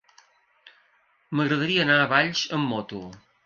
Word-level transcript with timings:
M'agradaria 1.39 1.87
anar 1.87 2.01
a 2.07 2.11
Valls 2.17 2.43
amb 2.59 2.75
moto. 2.75 3.07